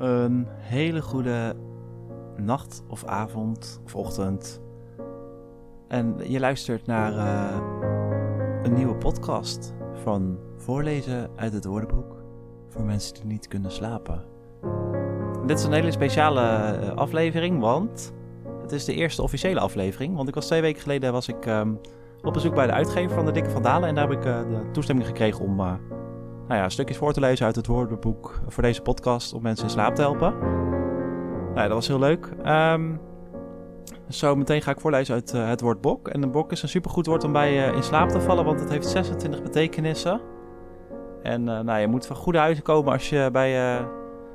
[0.00, 1.56] een hele goede
[2.36, 4.60] nacht of avond of ochtend.
[5.88, 7.60] En je luistert naar eh,
[8.62, 12.16] een nieuwe podcast van Voorlezen uit het woordenboek
[12.68, 14.24] voor mensen die niet kunnen slapen.
[15.46, 18.12] Dit is een hele speciale eh, aflevering, want
[18.62, 20.16] het is de eerste officiële aflevering.
[20.16, 21.72] Want ik was twee weken geleden was ik, ehm,
[22.22, 24.38] op bezoek bij de uitgever van de Dikke van Dalen en daar heb ik uh,
[24.40, 25.54] de toestemming gekregen om
[26.50, 29.70] nou ja, stukjes voor te lezen uit het woordenboek voor deze podcast om mensen in
[29.70, 30.34] slaap te helpen.
[31.54, 32.28] Nou, dat was heel leuk.
[32.46, 33.00] Um,
[34.08, 36.08] zo meteen ga ik voorlezen uit uh, het woord bok.
[36.08, 38.60] En een bok is een supergoed woord om bij uh, in slaap te vallen, want
[38.60, 40.20] het heeft 26 betekenissen.
[41.22, 43.84] En uh, nou, je moet van goede huizen komen als je bij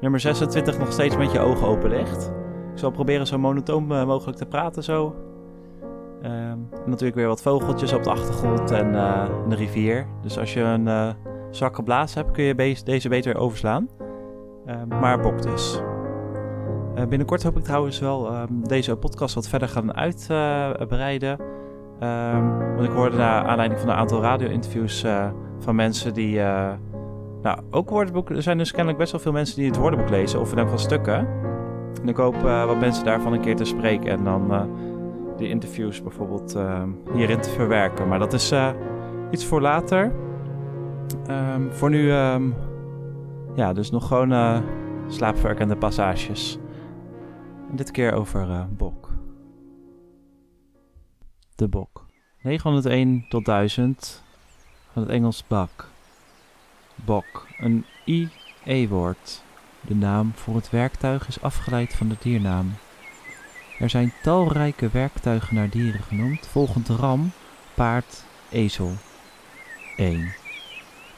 [0.00, 2.32] nummer 26 nog steeds met je ogen open ligt.
[2.72, 5.14] Ik zal proberen zo monotoon mogelijk te praten zo.
[6.22, 10.06] En natuurlijk weer wat vogeltjes op de achtergrond en een rivier.
[10.22, 11.16] Dus als je een
[11.50, 13.88] zwakke blaas hebt, kun je deze beter overslaan.
[14.66, 15.80] Uh, maar bok dus.
[16.96, 21.38] Uh, binnenkort hoop ik trouwens wel um, deze podcast wat verder gaan uitbreiden.
[22.02, 26.40] Uh, um, want ik hoorde naar aanleiding van een aantal radio-interviews uh, van mensen die.
[26.40, 26.72] eh,
[27.42, 28.30] nou, ook woordenboek.
[28.30, 30.66] Er zijn dus kennelijk best wel veel mensen die het woordenboek lezen, of in elk
[30.66, 31.28] geval stukken.
[32.02, 34.62] En ik hoop wat mensen daarvan een keer te spreken en dan uh,
[35.36, 38.08] die interviews bijvoorbeeld ehm, hierin te verwerken.
[38.08, 38.54] Maar dat is
[39.30, 40.12] iets voor later.
[41.28, 42.54] Um, voor nu, um,
[43.54, 46.58] ja, dus nog gewoon uh, passages.
[47.70, 49.12] En dit keer over uh, bok.
[51.54, 52.06] De bok.
[52.42, 54.22] 901 tot 1000
[54.92, 55.88] van het Engels bak.
[56.94, 59.42] Bok, een IE-woord.
[59.80, 62.74] De naam voor het werktuig is afgeleid van de diernaam.
[63.78, 67.30] Er zijn talrijke werktuigen naar dieren genoemd, volgend ram,
[67.74, 68.92] paard, ezel.
[69.96, 70.46] 1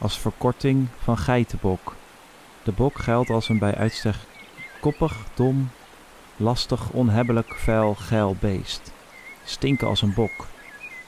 [0.00, 1.94] als verkorting van geitenbok.
[2.62, 4.14] De bok geldt als een bij uitstek
[4.80, 5.70] koppig, dom,
[6.36, 8.92] lastig, onhebbelijk, vuil, geil beest.
[9.44, 10.46] Stinken als een bok.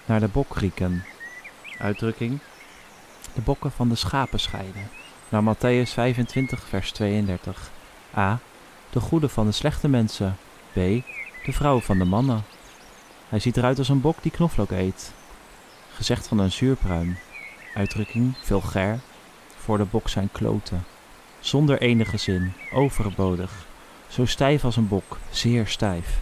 [0.05, 1.05] Naar de bok rieken.
[1.79, 2.39] Uitdrukking.
[3.35, 4.89] De bokken van de schapen scheiden.
[5.29, 7.71] Naar Matthäus 25, vers 32.
[8.17, 8.39] A.
[8.91, 10.37] De goede van de slechte mensen.
[10.73, 10.75] B.
[10.75, 12.45] De vrouw van de mannen.
[13.29, 15.13] Hij ziet eruit als een bok die knoflook eet.
[15.95, 17.17] Gezegd van een zuurpruim
[17.75, 19.01] uitdrukking, vulgair,
[19.57, 20.85] voor de bok zijn kloten.
[21.41, 23.67] Zonder enige zin, overbodig,
[24.09, 26.21] zo stijf als een bok, zeer stijf.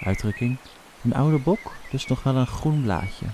[0.00, 0.56] Uitdrukking,
[1.04, 3.26] een oude bok, dus nog wel een groen blaadje.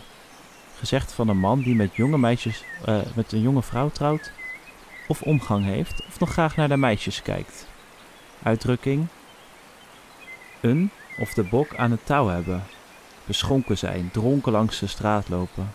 [0.79, 4.33] Gezegd van een man die met jonge meisjes, uh, met een jonge vrouw trouwt,
[5.09, 7.67] of omgang heeft, of nog graag naar de meisjes kijkt.
[8.43, 9.07] Uitdrukking,
[10.61, 12.65] een of de bok aan het touw hebben,
[13.25, 15.73] beschonken zijn, dronken langs de straat lopen,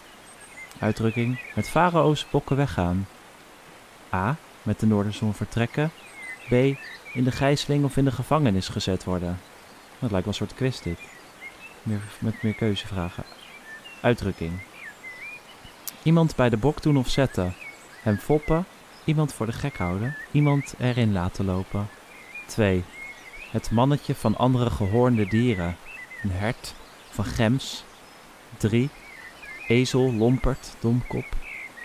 [0.79, 3.07] Uitdrukking met farao's bokken weggaan.
[4.13, 4.35] A.
[4.63, 5.91] Met de noorderzon vertrekken.
[6.47, 6.51] B.
[7.13, 9.39] In de gijzeling of in de gevangenis gezet worden.
[9.99, 10.99] Dat lijkt wel een soort quiz dit.
[11.83, 13.23] Meer, met meer keuzevragen.
[14.01, 14.59] Uitdrukking.
[16.03, 17.55] Iemand bij de bok doen of zetten.
[18.01, 18.65] Hem foppen.
[19.03, 20.15] Iemand voor de gek houden.
[20.31, 21.89] Iemand erin laten lopen.
[22.45, 22.83] 2.
[23.51, 25.75] Het mannetje van andere gehoornde dieren.
[26.23, 26.73] Een hert.
[27.09, 27.83] Van gems.
[28.57, 28.89] 3
[29.67, 31.25] ezel, lomperd, domkop.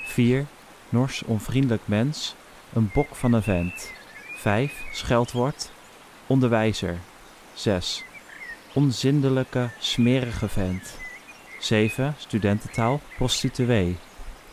[0.04, 0.46] 4.
[0.88, 2.34] Nors, onvriendelijk mens,
[2.72, 3.92] een bok van een vent.
[4.36, 4.84] 5.
[4.92, 5.70] Scheldwoord,
[6.26, 6.98] onderwijzer.
[7.54, 8.04] 6.
[8.72, 10.98] Onzindelijke, smerige vent.
[11.58, 12.14] 7.
[12.18, 13.96] Studententaal, prostituee.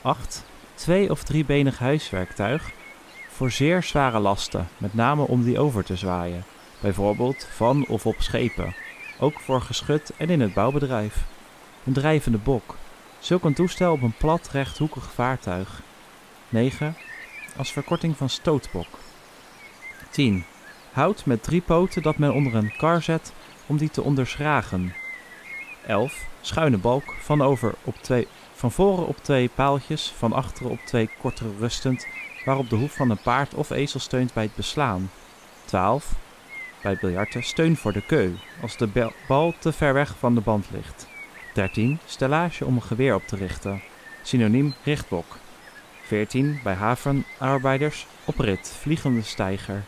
[0.02, 0.44] 8.
[0.74, 2.72] Twee- of driebenig huiswerktuig
[3.40, 6.44] voor zeer zware lasten, met name om die over te zwaaien,
[6.82, 8.76] bijvoorbeeld van of op schepen,
[9.20, 11.24] ook voor geschut en in het bouwbedrijf.
[11.84, 12.76] Een drijvende bok,
[13.20, 15.82] Zulk een toestel op een plat rechthoekig vaartuig.
[16.50, 16.96] 9.
[17.58, 18.88] Als verkorting van stootbok.
[20.10, 20.46] 10.
[20.92, 23.34] Hout met drie poten dat men onder een kar zet
[23.66, 24.94] om die te onderschragen.
[25.86, 26.26] 11.
[26.42, 31.10] Schuine balk van, over op twee, van voren op twee paaltjes, van achteren op twee
[31.22, 32.08] kortere rustend,
[32.46, 35.12] waarop de hoef van een paard of ezel steunt bij het beslaan.
[35.66, 36.12] 12.
[36.82, 40.66] Bij biljarten steun voor de keu, als de bal te ver weg van de band
[40.72, 41.08] ligt.
[41.60, 42.00] 13.
[42.06, 43.82] Stellage om een geweer op te richten.
[44.24, 45.38] Synoniem richtbok.
[46.04, 46.60] 14.
[46.64, 49.84] Bij havenarbeiders oprit, vliegende steiger.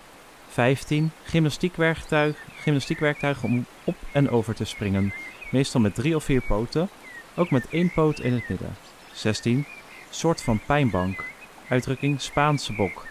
[0.48, 1.12] 15.
[1.24, 5.14] Gymnastiekwerktuig, gymnastiekwerktuig om op en over te springen.
[5.52, 6.90] Meestal met drie of vier poten,
[7.36, 8.76] ook met één poot in het midden.
[9.14, 9.66] 16.
[10.10, 11.24] Soort van pijnbank.
[11.68, 13.06] Uitdrukking Spaanse bok.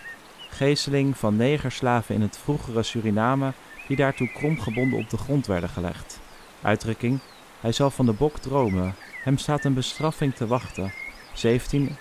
[0.51, 3.53] Geesteling van negerslaven in het vroegere Suriname
[3.87, 6.21] die daartoe kromgebonden op de grond werden gelegd.
[6.63, 7.21] Uitdrukking
[7.61, 8.95] hij zal van de bok dromen.
[9.23, 10.93] Hem staat een bestraffing te wachten.
[11.33, 11.97] 17.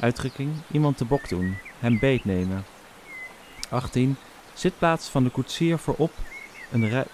[0.00, 1.56] Uitdrukking: iemand te bok doen.
[1.78, 2.64] Hem beetnemen.
[3.70, 4.16] 18.
[4.54, 6.12] Zitplaats van de koetsier voorop
[6.70, 7.04] een rij,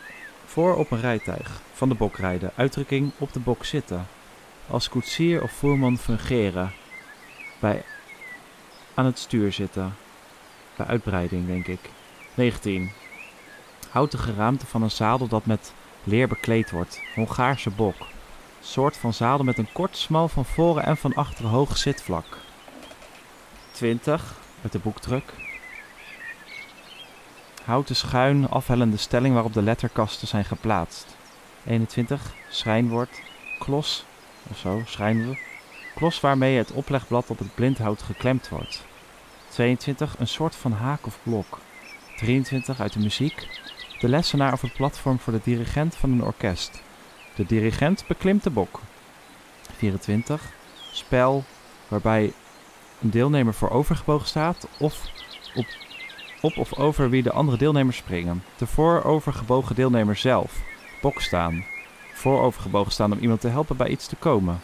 [0.45, 1.61] voor op een rijtuig.
[1.73, 2.53] Van de bok rijden.
[2.55, 4.07] Uitdrukking op de bok zitten.
[4.67, 6.73] Als koetsier of voerman fungeren.
[7.59, 7.85] Bij
[8.95, 9.95] aan het stuur zitten.
[10.77, 11.81] Bij uitbreiding, denk ik.
[12.35, 12.91] 19.
[13.91, 15.73] Houten geraamte van een zadel dat met
[16.05, 17.01] leer bekleed wordt.
[17.15, 17.95] Hongaarse bok.
[18.61, 22.39] Soort van zadel met een kort, smal van voren en van achteren hoog zitvlak.
[23.71, 24.35] 20.
[24.63, 25.33] Uit de boekdruk.
[27.65, 31.17] Houten schuin afhellende stelling waarop de letterkasten zijn geplaatst.
[31.67, 32.35] 21.
[32.49, 33.21] Schrijnwoord.
[33.59, 34.05] Klos.
[34.51, 35.39] Of zo, schrijnwoord.
[35.95, 38.85] Klos waarmee het oplegblad op het blindhout geklemd wordt.
[39.49, 40.19] 22.
[40.19, 41.59] Een soort van haak of blok.
[42.17, 42.81] 23.
[42.81, 43.49] Uit de muziek.
[44.01, 46.83] De lessenaar of het platform voor de dirigent van een orkest.
[47.35, 48.81] De dirigent beklimt de bok.
[49.77, 50.53] 24.
[50.93, 51.45] Spel
[51.89, 52.33] waarbij
[53.01, 55.11] een deelnemer voor overgebogen staat of
[55.55, 55.67] op,
[56.41, 58.43] op of over wie de andere deelnemers springen.
[58.57, 60.61] De voorovergebogen deelnemer zelf.
[61.01, 61.65] Bok staan.
[62.13, 64.61] Voorovergebogen staan om iemand te helpen bij iets te komen.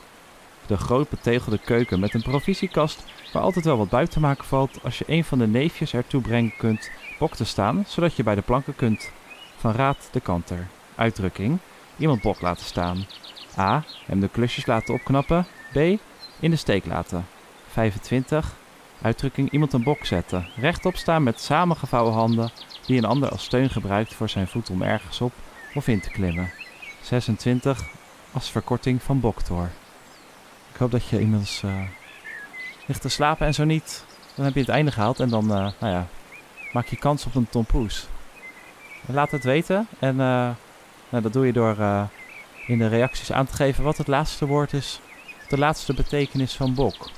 [0.66, 4.78] De groot betegelde keuken met een provisiekast waar altijd wel wat buiten te maken valt
[4.82, 8.34] als je een van de neefjes ertoe brengen kunt bok te staan, zodat je bij
[8.34, 9.12] de planken kunt.
[9.72, 10.66] Raad de Kanter.
[10.94, 11.58] Uitdrukking.
[11.96, 13.06] Iemand bok laten staan.
[13.58, 13.84] A.
[14.06, 15.46] Hem de klusjes laten opknappen.
[15.72, 15.76] B.
[16.40, 17.26] In de steek laten.
[17.68, 18.54] 25.
[19.02, 20.48] Uitdrukking iemand een bok zetten.
[20.56, 22.50] Rechtop staan met samengevouwen handen
[22.86, 25.32] die een ander als steun gebruikt voor zijn voet om ergens op
[25.74, 26.50] of in te klimmen.
[27.02, 27.84] 26.
[28.32, 29.70] Als verkorting van boktor.
[30.72, 31.88] Ik hoop dat je inmiddels uh,
[32.86, 34.04] ligt te slapen en zo niet.
[34.34, 36.06] Dan heb je het einde gehaald en dan uh, nou ja,
[36.72, 38.08] maak je kans op een tompoes.
[39.06, 40.50] Laat het weten en uh,
[41.08, 41.76] nou, dat doe je door
[42.66, 45.00] in de reacties aan te geven wat het laatste woord is.
[45.48, 47.10] De laatste betekenis van bok.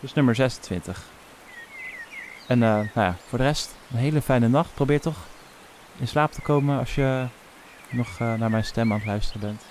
[0.00, 1.04] Dus nummer 26.
[2.46, 4.74] En uh, nou ja, voor de rest, een hele fijne nacht.
[4.74, 5.18] Probeer toch
[5.98, 7.26] in slaap te komen als je
[7.90, 9.62] nog naar mijn stem aan het luisteren bent.